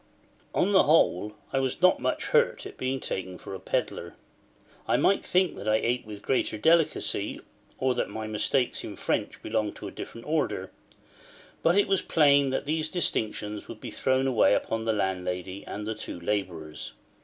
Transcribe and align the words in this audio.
On 0.55 0.71
the 0.71 0.85
whole, 0.85 1.33
I 1.53 1.59
was 1.59 1.79
not 1.79 1.99
much 1.99 2.25
hurt 2.29 2.65
at 2.65 2.75
being 2.75 2.99
taken 2.99 3.37
for 3.37 3.53
a 3.53 3.59
pedlar. 3.59 4.15
I 4.87 4.97
might 4.97 5.23
think 5.23 5.55
that 5.57 5.67
I 5.69 5.75
ate 5.75 6.07
with 6.07 6.23
greater 6.23 6.57
delicacy, 6.57 7.39
or 7.77 7.93
that 7.93 8.09
my 8.09 8.25
mistakes 8.25 8.83
in 8.83 8.95
French 8.95 9.43
belonged 9.43 9.75
to 9.75 9.87
a 9.87 9.91
different 9.91 10.25
order; 10.25 10.71
but 11.61 11.77
it 11.77 11.87
was 11.87 12.01
plain 12.01 12.49
that 12.49 12.65
these 12.65 12.89
distinctions 12.89 13.67
would 13.67 13.79
be 13.79 13.91
thrown 13.91 14.25
away 14.25 14.55
upon 14.55 14.85
the 14.85 14.91
landlady 14.93 15.63
and 15.67 15.85
the 15.85 15.93
two 15.93 16.19
labourers. 16.19 16.93